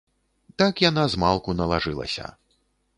Так 0.61 0.73
яна 0.89 1.03
змалку 1.17 1.57
налажылася. 1.61 2.25